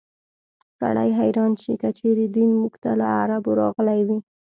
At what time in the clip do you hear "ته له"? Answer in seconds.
2.83-3.07